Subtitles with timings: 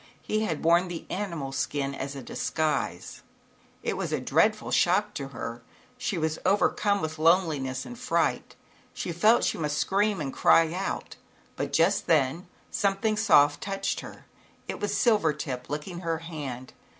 [0.23, 3.21] He had worn the animal skin as a disguise,
[3.79, 5.61] ^^^j^^^^^^ It was a dreadful shock to her.
[5.95, 8.55] She ^^PPB was overcome with loneliness and fright.
[8.95, 11.17] She felt that she must scream and cry ~* ut
[11.55, 14.25] but just then something soft touched her.
[14.67, 16.73] It was Silvertip, licking her hand.